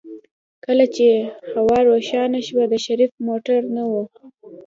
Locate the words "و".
3.91-3.93